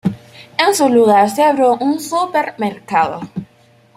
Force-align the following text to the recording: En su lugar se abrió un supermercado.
En 0.57 0.73
su 0.73 0.89
lugar 0.89 1.29
se 1.29 1.43
abrió 1.43 1.77
un 1.77 1.99
supermercado. 1.99 3.21